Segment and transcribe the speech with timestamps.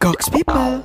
[0.00, 0.84] Gox People.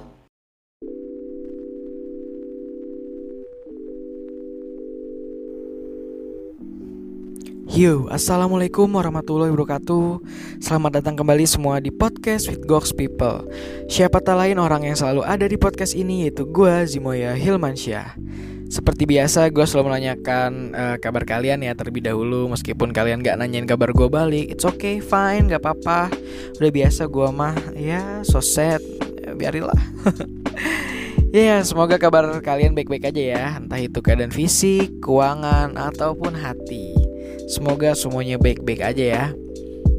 [7.76, 10.24] Yo, assalamualaikum warahmatullahi wabarakatuh.
[10.64, 13.44] Selamat datang kembali semua di podcast with Gox People.
[13.92, 18.16] Siapa tak lain orang yang selalu ada di podcast ini yaitu gue Zimoya Hilmansyah.
[18.76, 22.52] Seperti biasa, gue selalu menanyakan uh, kabar kalian ya terlebih dahulu.
[22.52, 26.12] Meskipun kalian gak nanyain kabar gue balik, it's okay, fine, gak apa-apa.
[26.60, 28.84] Udah biasa gue mah, ya so sad,
[29.24, 29.80] ya, biarilah.
[31.36, 36.96] Ya, yeah, semoga kabar kalian baik-baik aja ya, entah itu keadaan fisik, keuangan, ataupun hati.
[37.52, 39.26] Semoga semuanya baik-baik aja ya.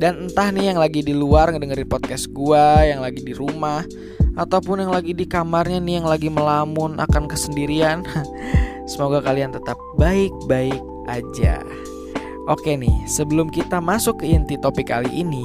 [0.01, 3.85] Dan entah nih yang lagi di luar ngedengerin podcast gua, yang lagi di rumah,
[4.33, 8.01] ataupun yang lagi di kamarnya nih yang lagi melamun akan kesendirian.
[8.87, 10.79] Semoga kalian tetap baik-baik
[11.11, 11.63] aja.
[12.47, 15.43] Oke nih, sebelum kita masuk ke inti topik kali ini,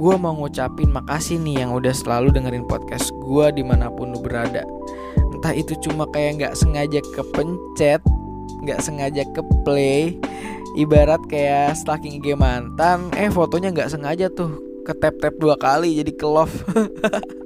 [0.00, 4.20] gue mau ngucapin makasih nih yang udah selalu dengerin podcast gue di mana pun lu
[4.24, 4.64] berada.
[5.36, 8.00] Entah itu cuma kayak nggak sengaja kepencet,
[8.64, 10.16] nggak sengaja ke play,
[10.78, 16.00] ibarat kayak stalking IG mantan eh fotonya nggak sengaja tuh ke tap tap dua kali
[16.00, 16.54] jadi ke love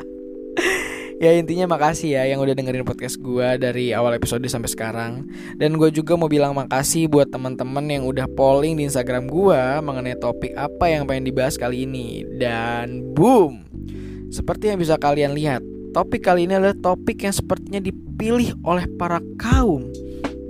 [1.19, 5.13] ya intinya makasih ya yang udah dengerin podcast gue dari awal episode sampai sekarang
[5.59, 10.17] dan gue juga mau bilang makasih buat teman-teman yang udah polling di Instagram gue mengenai
[10.17, 13.67] topik apa yang pengen dibahas kali ini dan boom
[14.33, 15.61] seperti yang bisa kalian lihat
[15.93, 19.91] topik kali ini adalah topik yang sepertinya dipilih oleh para kaum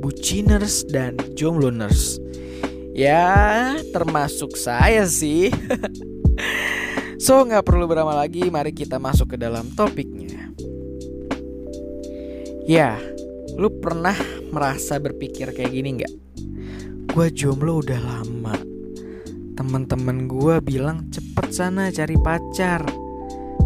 [0.03, 2.23] buciners dan jombloers
[2.93, 5.49] Ya, termasuk saya sih.
[7.25, 10.22] so, nggak perlu berlama lagi, mari kita masuk ke dalam topiknya.
[12.65, 12.99] Ya,
[13.59, 14.15] lu pernah
[14.55, 16.15] merasa berpikir kayak gini nggak?
[17.13, 18.57] Gue jomblo udah lama.
[19.59, 22.87] Temen-temen gue bilang cepet sana cari pacar.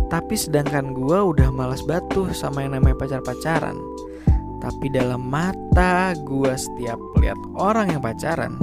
[0.07, 3.77] Tapi sedangkan gue udah malas batuh sama yang namanya pacar-pacaran.
[4.65, 8.57] Tapi dalam mata gue setiap lihat orang yang pacaran,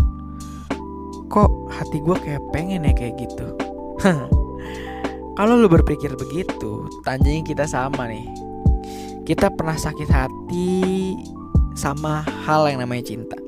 [1.33, 3.57] kok hati gue kayak pengen ya kayak gitu
[5.38, 8.29] kalau lu berpikir begitu tandanya kita sama nih
[9.23, 11.16] kita pernah sakit hati
[11.73, 13.39] sama hal yang namanya cinta.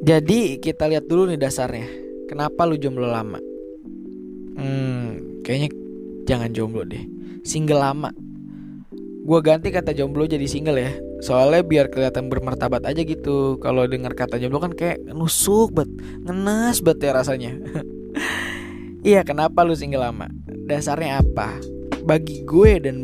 [0.00, 1.86] Jadi kita lihat dulu nih dasarnya.
[2.30, 3.42] Kenapa lu jomblo lama?
[4.56, 5.70] Hmm kayaknya
[6.30, 7.02] jangan jomblo deh.
[7.42, 8.14] Single lama.
[9.26, 10.94] Gue ganti kata jomblo jadi single ya.
[11.20, 13.58] Soalnya biar kelihatan bermartabat aja gitu.
[13.58, 15.90] Kalau dengar kata jomblo kan kayak nusuk bet
[16.22, 17.58] ngenes bet ya rasanya.
[19.00, 20.28] Iya kenapa lu single lama?
[20.68, 21.56] Dasarnya apa?
[22.04, 23.00] Bagi gue dan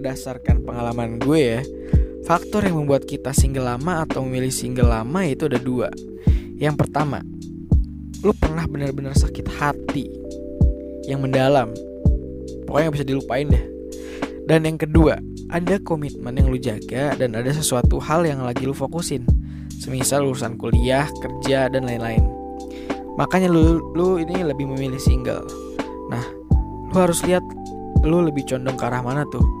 [0.00, 1.60] berdasarkan pengalaman gue ya
[2.24, 5.88] faktor yang membuat kita single lama atau memilih single lama itu ada dua.
[6.60, 7.24] Yang pertama
[8.20, 10.06] lu pernah benar-benar sakit hati
[11.08, 11.72] yang mendalam.
[12.68, 13.64] Pokoknya bisa dilupain deh.
[14.44, 15.18] Dan yang kedua
[15.50, 19.24] ada komitmen yang lu jaga dan ada sesuatu hal yang lagi lu fokusin.
[19.80, 22.20] Semisal urusan kuliah kerja dan lain-lain.
[23.16, 25.48] Makanya lu lu ini lebih memilih single.
[26.12, 26.22] Nah
[26.92, 27.42] lu harus lihat
[28.04, 29.59] lu lebih condong ke arah mana tuh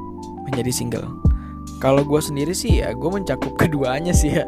[0.50, 1.08] menjadi single
[1.80, 4.44] kalau gue sendiri sih ya gue mencakup keduanya sih ya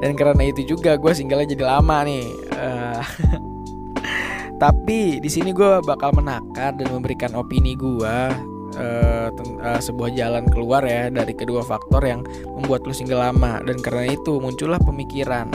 [0.00, 2.26] dan karena itu juga gue single jadi lama nih
[2.56, 3.02] uh,
[4.62, 8.16] tapi di sini gue bakal menakar dan memberikan opini gue
[8.76, 12.24] uh, uh, sebuah jalan keluar ya dari kedua faktor yang
[12.56, 15.48] membuat lu single lama dan karena itu muncullah pemikiran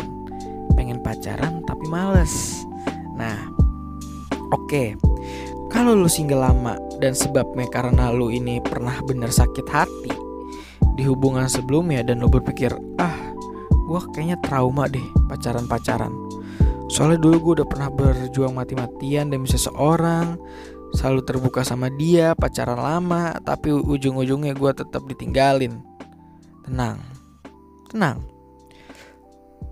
[0.74, 2.66] pengen pacaran tapi males.
[3.14, 3.38] Nah,
[4.50, 4.66] oke.
[4.66, 4.88] Okay.
[5.72, 10.14] Kalau lu single lama dan sebabnya karena lu ini pernah bener sakit hati.
[10.94, 12.70] Di hubungan sebelumnya dan lu berpikir,
[13.02, 13.34] "Ah,
[13.90, 16.14] gua kayaknya trauma deh pacaran-pacaran."
[16.92, 20.36] Soalnya dulu gue udah pernah berjuang mati-matian demi seseorang
[20.92, 25.80] selalu terbuka sama dia pacaran lama tapi ujung-ujungnya gue tetap ditinggalin.
[26.68, 27.00] Tenang
[27.92, 28.24] tenang.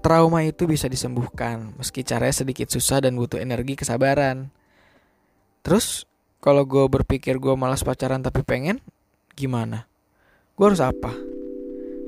[0.04, 4.52] Trauma itu bisa disembuhkan meski caranya sedikit susah dan butuh energi kesabaran.
[5.64, 6.08] Terus
[6.40, 8.80] kalau gue berpikir gue malas pacaran tapi pengen
[9.36, 9.92] gimana?
[10.56, 11.12] Gue harus apa?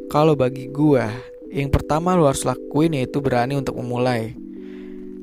[0.07, 1.03] Kalau bagi gue
[1.51, 4.31] yang pertama lo harus lakuin yaitu berani untuk memulai.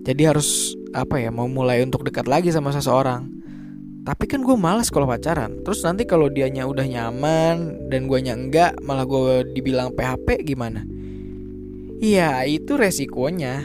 [0.05, 3.25] Jadi harus apa ya mau mulai untuk dekat lagi sama seseorang.
[4.05, 5.61] Tapi kan gue malas kalau pacaran.
[5.65, 10.85] Terus nanti kalau dianya udah nyaman dan gue enggak malah gue dibilang PHP gimana?
[11.97, 13.65] Iya itu resikonya.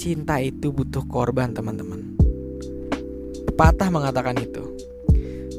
[0.00, 2.09] Cinta itu butuh korban teman-teman
[3.60, 4.72] Pepatah mengatakan itu.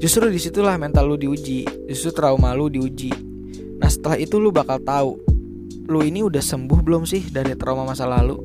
[0.02, 3.14] Justru di situlah mental lu diuji Justru trauma lu diuji.
[3.78, 5.22] Nah setelah itu lu bakal tahu
[5.86, 8.42] Lu ini udah sembuh belum sih dari trauma masa lalu?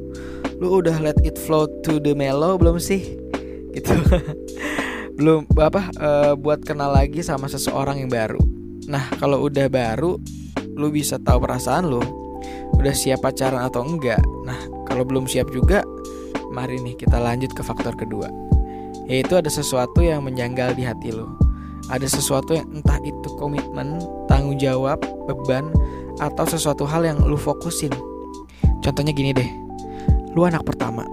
[0.60, 3.16] Lu udah let it flow to the mellow belum sih?
[3.72, 3.96] Gitu.
[5.16, 8.36] Belum apa uh, buat kenal lagi sama seseorang yang baru.
[8.92, 10.20] Nah kalau udah baru
[10.76, 12.04] lu bisa tahu perasaan lu
[12.76, 14.20] udah siap pacaran atau enggak.
[14.44, 15.80] Nah kalau belum siap juga
[16.52, 18.28] mari nih kita lanjut ke faktor kedua
[19.06, 21.26] yaitu ada sesuatu yang menjanggal di hati lu
[21.86, 24.98] ada sesuatu yang entah itu komitmen tanggung jawab
[25.30, 25.70] beban
[26.18, 27.92] atau sesuatu hal yang lu fokusin.
[28.82, 29.50] Contohnya gini deh
[30.34, 31.06] lu anak pertama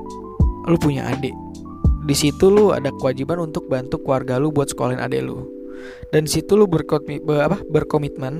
[0.66, 1.36] lu punya adik.
[2.04, 5.45] Di situ lu ada kewajiban untuk bantu keluarga lu buat sekolahin adik lu
[6.12, 8.34] dan di situ lu berkomitmen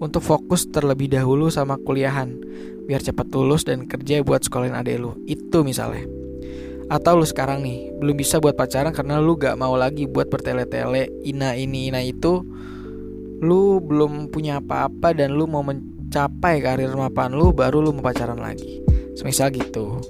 [0.00, 2.36] untuk fokus terlebih dahulu sama kuliahan
[2.84, 6.04] biar cepat lulus dan kerja buat sekolahin adik lu itu misalnya
[6.88, 11.08] atau lu sekarang nih belum bisa buat pacaran karena lu gak mau lagi buat bertele-tele
[11.24, 12.44] ina ini ina itu.
[13.44, 18.40] Lu belum punya apa-apa dan lu mau mencapai karir mapan lu baru lu mau pacaran
[18.40, 18.80] lagi.
[19.16, 20.00] Semisal gitu.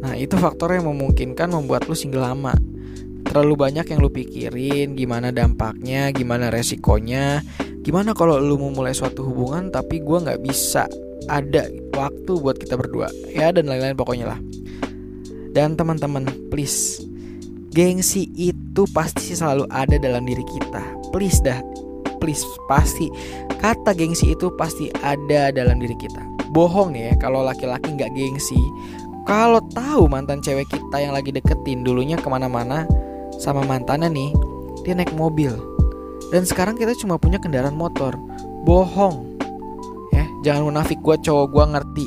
[0.00, 2.52] Nah itu faktor yang memungkinkan membuat lu single lama.
[3.26, 7.42] Terlalu banyak yang lu pikirin Gimana dampaknya, gimana resikonya.
[7.82, 10.86] Gimana kalau lu mau mulai suatu hubungan Tapi gue gak bisa
[11.26, 13.10] ada waktu buat kita berdua.
[13.34, 14.40] Ya dan lain-lain pokoknya lah
[15.56, 17.00] Dan teman-teman please
[17.72, 20.84] Gengsi itu pasti selalu ada dalam diri kita
[21.16, 21.64] Please dah
[22.20, 23.08] Please pasti
[23.56, 26.20] Kata gengsi itu pasti ada dalam diri kita
[26.52, 28.60] Bohong ya kalau laki-laki nggak gengsi
[29.26, 32.86] kalau tahu mantan cewek kita yang lagi deketin dulunya ke mana-mana
[33.42, 34.30] sama mantannya nih,
[34.86, 35.50] dia naik mobil.
[36.30, 38.14] Dan sekarang kita cuma punya kendaraan motor.
[38.62, 39.34] Bohong.
[40.14, 42.06] Ya, jangan munafik gue cowok gue ngerti.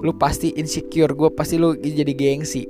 [0.00, 2.68] Lu pasti insecure, gue pasti lu jadi gengsi.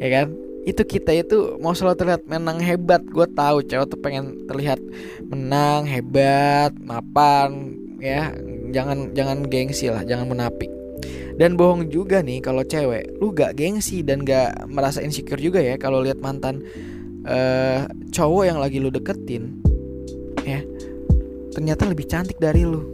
[0.00, 0.34] Ya kan?
[0.66, 3.02] Itu kita itu mau selalu terlihat menang hebat.
[3.06, 4.82] Gue tahu cowok tuh pengen terlihat
[5.26, 8.34] menang hebat, mapan, ya.
[8.74, 10.68] Jangan jangan gengsi lah, jangan munafik.
[11.36, 15.76] Dan bohong juga nih kalau cewek, lu gak gengsi dan gak merasa insecure juga ya
[15.76, 16.64] kalau lihat mantan
[17.28, 19.52] uh, cowok yang lagi lu deketin,
[20.48, 20.64] ya
[21.52, 22.88] ternyata lebih cantik dari lu.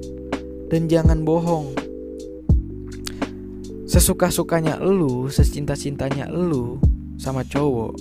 [0.67, 1.71] Dan jangan bohong,
[3.93, 6.81] sesuka-sukanya lu, secinta-cintanya lu
[7.21, 7.93] sama cowok,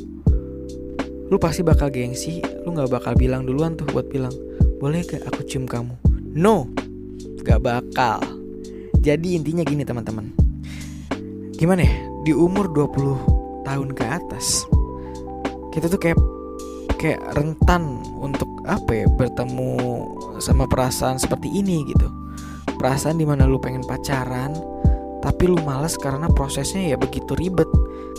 [1.28, 4.32] lu pasti bakal gengsi, lu gak bakal bilang duluan tuh buat bilang,
[4.80, 5.92] boleh gak aku cium kamu?
[6.32, 6.72] No,
[7.44, 8.24] gak bakal.
[9.02, 10.30] Jadi intinya gini teman-teman
[11.58, 14.70] Gimana ya Di umur 20 tahun ke atas
[15.74, 16.22] Kita tuh kayak
[17.02, 19.74] Kayak rentan untuk apa ya Bertemu
[20.38, 22.06] sama perasaan seperti ini gitu
[22.78, 24.54] Perasaan di mana lu pengen pacaran
[25.22, 27.70] Tapi lu males karena prosesnya ya begitu ribet.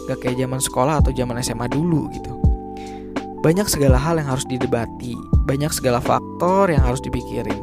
[0.07, 2.33] Gak kayak zaman sekolah atau zaman SMA dulu gitu.
[3.43, 5.19] Banyak segala hal yang harus didebati,
[5.51, 7.59] banyak segala faktor yang harus dipikirin.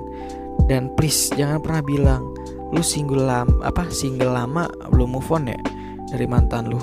[0.68, 2.36] Dan please jangan pernah bilang
[2.70, 5.60] lu single lama apa single lama belum move on ya
[6.12, 6.80] dari mantan lu.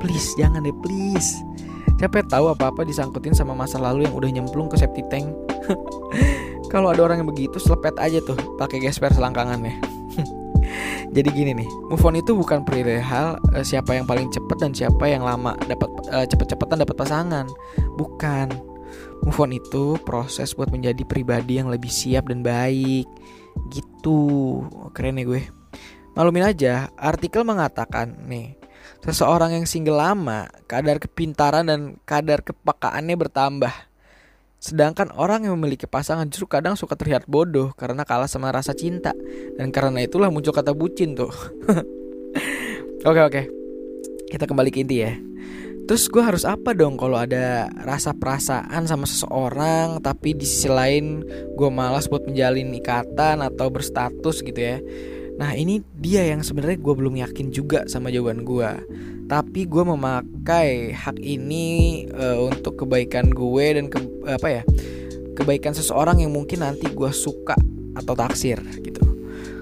[0.00, 1.44] Please jangan deh please.
[2.00, 5.28] Capek tahu apa apa disangkutin sama masa lalu yang udah nyemplung ke septic tank?
[6.72, 9.99] Kalau ada orang yang begitu selepet aja tuh pakai gesper selangkangannya
[11.10, 15.04] jadi gini nih move on itu bukan perihal uh, siapa yang paling cepet dan siapa
[15.10, 17.46] yang lama dapat uh, cepet-cepetan dapat pasangan
[17.98, 18.50] bukan
[19.26, 23.06] move on itu proses buat menjadi pribadi yang lebih siap dan baik
[23.70, 24.20] Gitu,
[24.94, 25.42] keren nih gue.
[26.14, 28.58] Malumin aja, artikel mengatakan nih,
[29.04, 33.74] seseorang yang single lama, kadar kepintaran dan kadar kepekaannya bertambah.
[34.60, 39.16] Sedangkan orang yang memiliki pasangan justru kadang suka terlihat bodoh karena kalah sama rasa cinta.
[39.56, 41.32] Dan karena itulah muncul kata bucin tuh.
[43.08, 43.42] oke oke.
[44.28, 45.16] Kita kembali ke inti ya.
[45.88, 51.24] Terus gue harus apa dong kalau ada rasa perasaan sama seseorang tapi di sisi lain
[51.58, 54.78] gue malas buat menjalin ikatan atau berstatus gitu ya.
[55.40, 58.70] Nah ini dia yang sebenarnya gue belum yakin juga sama jawaban gue.
[59.30, 64.62] Tapi gue memakai hak ini uh, untuk kebaikan gue dan ke, apa ya
[65.38, 67.54] kebaikan seseorang yang mungkin nanti gue suka
[67.94, 69.06] atau taksir gitu.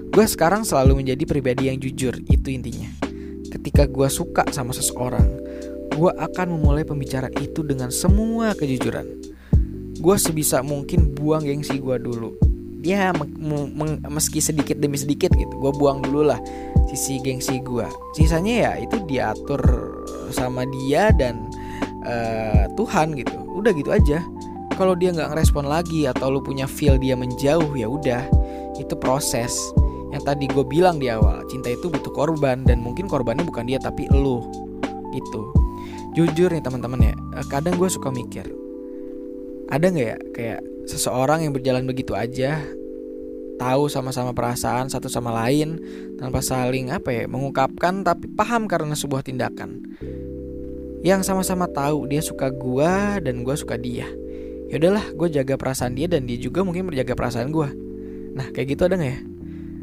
[0.09, 2.89] Gue sekarang selalu menjadi pribadi yang jujur itu intinya.
[3.53, 5.37] Ketika gue suka sama seseorang,
[5.93, 9.05] gue akan memulai pembicaraan itu dengan semua kejujuran.
[10.01, 12.48] Gue sebisa mungkin buang gengsi gue dulu.
[12.79, 13.11] Ya
[14.07, 16.39] meski sedikit demi sedikit gitu, gue buang dulu lah
[16.87, 17.83] sisi gengsi gue.
[18.15, 19.61] Sisanya ya itu diatur
[20.31, 21.51] sama dia dan
[22.07, 23.35] uh, Tuhan gitu.
[23.51, 24.23] Udah gitu aja.
[24.79, 28.23] Kalau dia nggak ngerespon lagi atau lu punya feel dia menjauh ya udah
[28.79, 29.51] itu proses
[30.09, 33.77] yang tadi gue bilang di awal cinta itu butuh korban dan mungkin korbannya bukan dia
[33.77, 34.41] tapi lu
[35.13, 35.53] gitu
[36.17, 38.45] jujur nih teman-teman ya eh, kadang gue suka mikir
[39.69, 40.59] ada nggak ya kayak
[40.89, 42.57] seseorang yang berjalan begitu aja
[43.61, 45.77] tahu sama-sama perasaan satu sama lain
[46.17, 49.83] tanpa saling apa ya mengungkapkan tapi paham karena sebuah tindakan.
[50.99, 54.07] Yang sama-sama tahu dia suka gue dan gue suka dia.
[54.71, 57.69] Ya udahlah gue jaga perasaan dia dan dia juga mungkin menjaga perasaan gue
[58.29, 59.19] nah kayak gitu ada nggak ya?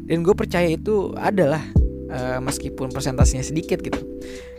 [0.07, 1.59] Dan gue percaya itu adalah
[2.07, 3.99] uh, meskipun persentasenya sedikit gitu.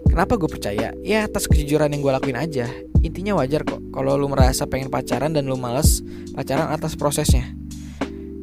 [0.04, 0.92] Kenapa gue percaya?
[1.00, 2.68] Ya atas kejujuran yang gue lakuin aja
[3.02, 6.02] intinya wajar kok kalau lu merasa pengen pacaran dan lu males
[6.34, 7.46] pacaran atas prosesnya.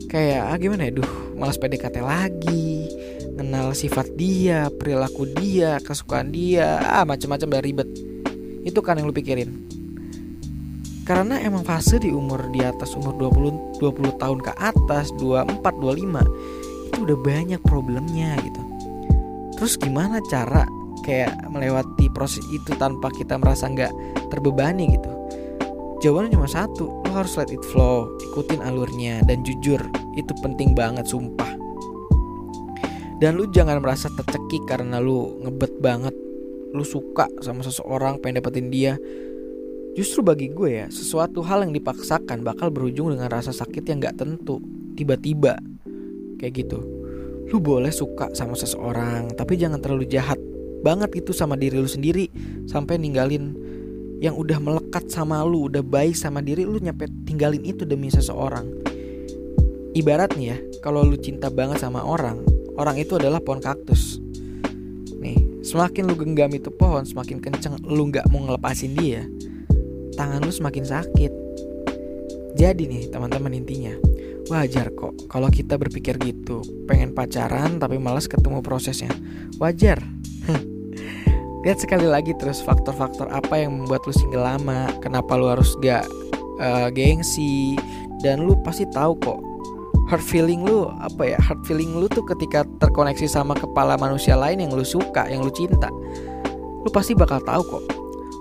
[0.07, 1.01] Kayak ah gimana ya?
[1.01, 2.88] Duh malas PDKT lagi
[3.35, 7.89] kenal sifat dia perilaku dia kesukaan dia ah macam-macam dari ribet.
[8.63, 9.67] Itu kan yang lu pikirin.
[11.05, 16.89] Karena emang fase di umur di atas umur 20 20 tahun ke atas 24 25
[16.89, 18.62] itu udah banyak problemnya gitu.
[19.59, 20.65] Terus gimana cara
[21.05, 23.93] kayak melewati proses itu tanpa kita merasa nggak
[24.33, 25.12] terbebani gitu.
[26.01, 29.79] Jawabannya cuma satu lo harus let it flow ikutin alurnya dan jujur
[30.17, 31.55] itu penting banget sumpah.
[33.15, 36.12] Dan lu jangan merasa tercekik karena lu ngebet banget.
[36.75, 39.00] Lu suka sama seseorang pengen dapetin dia.
[39.95, 44.19] Justru bagi gue ya, sesuatu hal yang dipaksakan bakal berujung dengan rasa sakit yang gak
[44.19, 44.59] tentu,
[45.00, 45.55] tiba-tiba.
[46.35, 46.83] Kayak gitu.
[47.47, 50.35] Lu boleh suka sama seseorang, tapi jangan terlalu jahat
[50.85, 52.29] banget itu sama diri lu sendiri
[52.69, 53.57] sampai ninggalin
[54.21, 58.69] yang udah melekat sama lu, udah baik sama diri lu nyampe tinggalin itu demi seseorang.
[59.95, 62.43] Ibaratnya ya, kalau lu cinta banget sama orang,
[62.79, 64.19] orang itu adalah pohon kaktus.
[65.19, 69.23] Nih, semakin lu genggam itu pohon, semakin kenceng lu gak mau ngelepasin dia,
[70.15, 71.31] tangan lu semakin sakit.
[72.55, 73.91] Jadi nih teman-teman intinya,
[74.47, 79.11] wajar kok kalau kita berpikir gitu, pengen pacaran tapi malas ketemu prosesnya.
[79.59, 80.14] Wajar.
[81.65, 86.05] Lihat sekali lagi terus faktor-faktor apa yang membuat lu single lama, kenapa lu harus gak
[86.62, 87.74] uh, gengsi,
[88.22, 89.41] dan lu pasti tahu kok.
[90.05, 94.62] Hard feeling lu apa ya hard feeling lu tuh ketika terkoneksi sama kepala manusia lain
[94.62, 95.89] yang lu suka yang lu cinta
[96.86, 97.84] lu pasti bakal tahu kok.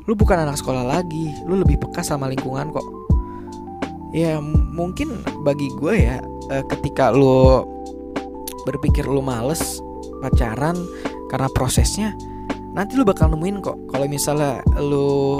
[0.04, 2.84] Lu bukan anak sekolah lagi lu lebih peka sama lingkungan kok.
[4.12, 6.20] Ya mungkin bagi gue ya
[6.52, 7.64] eh, ketika lu
[8.68, 9.80] berpikir lu males
[10.20, 10.76] pacaran
[11.32, 12.12] karena prosesnya
[12.74, 15.38] nanti lu bakal nemuin kok kalau misalnya lu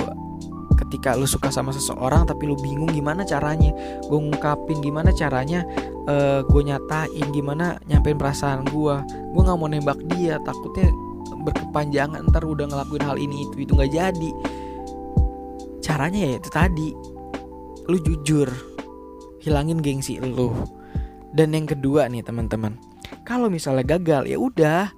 [0.74, 3.70] ketika lu suka sama seseorang tapi lu bingung gimana caranya
[4.06, 5.66] gue ngungkapin gimana caranya
[6.06, 10.90] uh, gue nyatain gimana nyampein perasaan gue gue nggak mau nembak dia takutnya
[11.44, 14.30] berkepanjangan ntar udah ngelakuin hal ini itu itu nggak jadi.
[15.84, 16.88] Caranya ya itu tadi
[17.84, 18.48] lu jujur
[19.44, 20.56] hilangin gengsi lu.
[21.34, 22.78] Dan yang kedua nih teman-teman
[23.26, 24.94] kalau misalnya gagal ya udah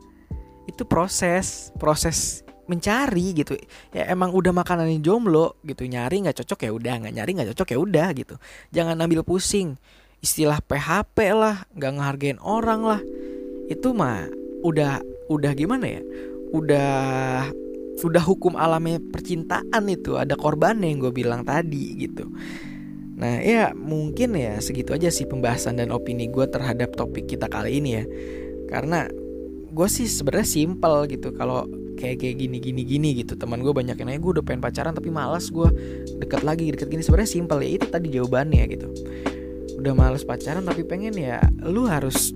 [0.67, 3.55] itu proses proses mencari gitu.
[3.95, 6.95] Ya emang udah makanan jomblo gitu nyari nggak cocok ya udah.
[7.03, 8.35] Nggak nyari nggak cocok ya udah gitu.
[8.75, 9.79] Jangan ambil pusing.
[10.21, 13.01] Istilah PHP lah nggak ngehargain orang lah.
[13.71, 14.27] Itu mah
[14.67, 16.03] udah udah gimana ya?
[16.51, 16.91] Udah
[17.97, 20.19] udah hukum alamnya percintaan itu.
[20.19, 22.27] Ada korban yang gue bilang tadi gitu.
[23.17, 27.81] Nah ya mungkin ya segitu aja sih pembahasan dan opini gue terhadap topik kita kali
[27.81, 28.05] ini ya.
[28.67, 29.07] Karena
[29.77, 31.37] gue sih sebenarnya simpel gitu.
[31.37, 31.69] Kalau
[32.01, 33.37] kayak kayak gini gini gini gitu.
[33.37, 35.69] Teman gue banyak yang nanya gue udah pengen pacaran tapi malas gue
[36.17, 37.05] dekat lagi deket gini.
[37.05, 38.89] Sebenarnya simpel ya itu tadi jawabannya gitu.
[39.77, 42.33] Udah males pacaran tapi pengen ya lu harus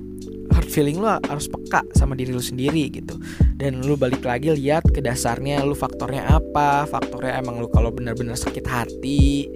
[0.71, 3.19] feeling lu harus peka sama diri lu sendiri gitu.
[3.59, 8.39] Dan lu balik lagi lihat ke dasarnya lu faktornya apa faktornya emang lu kalau benar-benar
[8.39, 9.51] sakit hati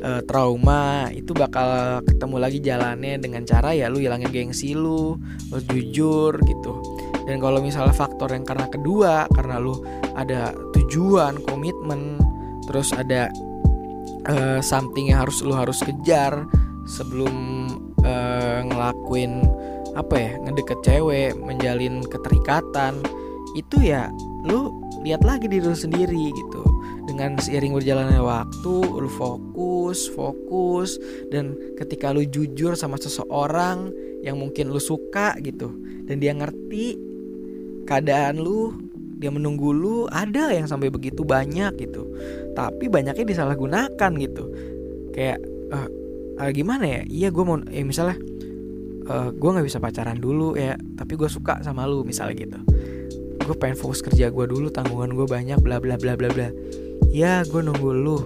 [0.00, 5.18] e, trauma itu bakal ketemu lagi jalannya dengan cara ya lu hilangin gengsi lu
[5.50, 6.72] lu jujur gitu.
[7.26, 9.76] Dan kalau misalnya faktor yang karena kedua karena lu
[10.16, 12.16] ada tujuan komitmen
[12.66, 13.30] terus ada
[14.28, 16.46] uh, something yang harus lu harus kejar
[16.84, 17.34] sebelum
[18.02, 19.42] uh, ngelakuin
[19.98, 23.02] apa ya ngedeket cewek menjalin keterikatan
[23.58, 24.06] itu ya
[24.46, 24.70] lu
[25.02, 26.62] lihat lagi diri lu sendiri gitu.
[27.08, 30.94] Dengan seiring berjalannya waktu lu fokus fokus
[31.34, 33.90] dan ketika lu jujur sama seseorang
[34.22, 35.74] yang mungkin lu suka gitu
[36.06, 36.94] dan dia ngerti
[37.88, 38.70] keadaan lu
[39.20, 42.08] dia menunggu lu ada yang sampai begitu banyak gitu.
[42.56, 44.44] Tapi banyaknya disalahgunakan gitu.
[45.12, 45.42] Kayak
[45.74, 45.88] uh,
[46.40, 47.00] uh, gimana ya?
[47.04, 48.16] Iya gue mau eh misalnya
[49.08, 52.60] uh, gue nggak bisa pacaran dulu ya tapi gue suka sama lu misalnya gitu.
[53.40, 56.48] Gue pengen fokus kerja gue dulu tanggungan gue banyak bla bla bla bla bla.
[57.10, 58.18] Ya gue nunggu lu.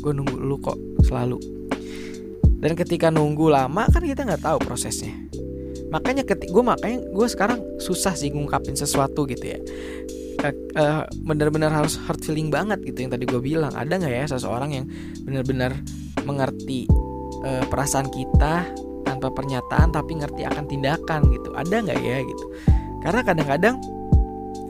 [0.00, 1.38] Gue nunggu lu kok selalu.
[2.58, 5.14] Dan ketika nunggu lama kan kita nggak tahu prosesnya.
[5.88, 9.58] Makanya ketik gue makanya gue sekarang susah sih ngungkapin sesuatu gitu ya.
[10.38, 13.74] Uh, uh, benar-benar harus hard feeling banget gitu yang tadi gue bilang.
[13.74, 14.86] Ada nggak ya seseorang yang
[15.22, 15.78] benar-benar
[16.26, 16.90] mengerti
[17.46, 18.66] uh, perasaan kita
[19.18, 21.50] tanpa pernyataan tapi ngerti akan tindakan gitu.
[21.58, 22.44] Ada nggak ya gitu?
[23.02, 23.76] Karena kadang-kadang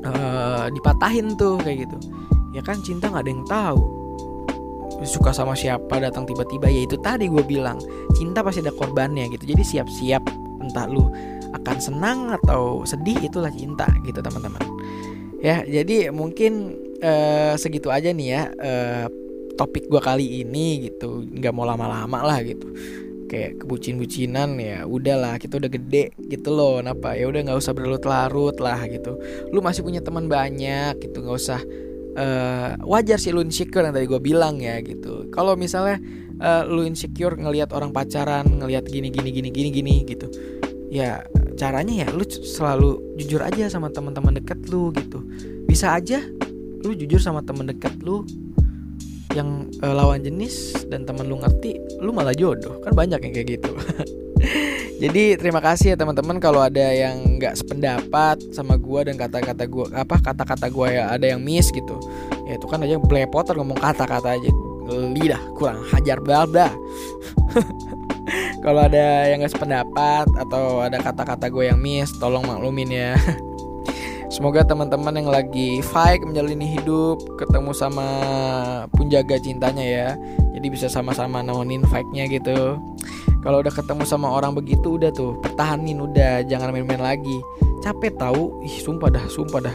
[0.09, 2.01] uh, dipatahin tuh kayak gitu.
[2.57, 3.81] Ya kan cinta nggak ada yang tahu.
[5.05, 6.73] Suka sama siapa datang tiba-tiba.
[6.73, 7.77] Ya itu tadi gue bilang
[8.17, 9.45] cinta pasti ada korbannya gitu.
[9.45, 10.25] Jadi siap-siap
[10.65, 11.13] entah lu
[11.53, 14.65] akan senang atau sedih itulah cinta gitu teman-teman.
[15.45, 16.73] Ya jadi mungkin
[17.05, 19.07] uh, segitu aja nih ya uh,
[19.61, 21.21] topik gue kali ini gitu.
[21.21, 22.73] Nggak mau lama-lama lah gitu
[23.29, 27.15] kayak kebucin-bucinan ya udahlah kita udah gede gitu loh kenapa?
[27.15, 29.21] Ya udah nggak usah berlarut-larut lah gitu.
[29.53, 31.61] Lu masih punya teman banyak gitu nggak usah
[32.17, 35.29] uh, wajar sih lu insecure yang tadi gue bilang ya gitu.
[35.29, 36.01] Kalau misalnya
[36.41, 40.27] uh, lu insecure ngelihat orang pacaran ngelihat gini gini gini gini gini gitu
[40.89, 41.21] ya
[41.61, 45.21] caranya ya lu selalu jujur aja sama teman-teman deket lu gitu.
[45.69, 46.25] Bisa aja
[46.83, 48.25] lu jujur sama teman dekat lu
[49.37, 52.81] yang uh, lawan jenis dan temen lu ngerti lu malah jodoh.
[52.81, 53.73] Kan banyak yang kayak gitu.
[55.03, 59.87] Jadi terima kasih ya teman-teman kalau ada yang nggak sependapat sama gua dan kata-kata gua
[59.95, 61.99] apa kata-kata gua ya ada yang miss gitu.
[62.51, 64.51] Ya itu kan aja belepotan ngomong kata-kata aja.
[64.89, 66.49] Lidah kurang hajar bla
[68.65, 73.13] kalau ada yang nggak sependapat atau ada kata-kata gue yang miss tolong maklumin ya
[74.39, 78.07] Semoga teman-teman yang lagi fight menjalani hidup ketemu sama
[78.95, 80.09] penjaga cintanya ya.
[80.55, 82.79] Jadi bisa sama-sama nemenin fight-nya gitu.
[83.43, 87.35] Kalau udah ketemu sama orang begitu udah tuh pertahanin udah jangan main-main lagi.
[87.83, 89.75] Capek tahu, ih sumpah dah, sumpah dah.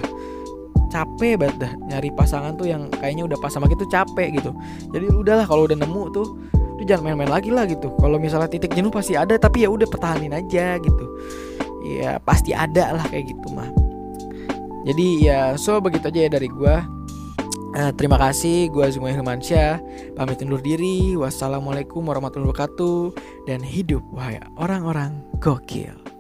[0.88, 4.56] Capek banget dah nyari pasangan tuh yang kayaknya udah pas sama gitu capek gitu.
[4.96, 6.40] Jadi udahlah kalau udah nemu tuh
[6.80, 7.92] lu jangan main-main lagi lah gitu.
[8.00, 11.06] Kalau misalnya titik jenuh pasti ada tapi ya udah pertahanin aja gitu.
[11.84, 13.83] Ya pasti ada lah kayak gitu mah
[14.84, 16.76] jadi ya so begitu aja ya dari gue
[17.74, 19.82] uh, terima kasih gue Zumai Hilmansyah
[20.14, 21.18] pamit undur diri.
[21.18, 23.00] Wassalamualaikum warahmatullahi wabarakatuh.
[23.50, 26.13] Dan hidup wahai orang-orang gokil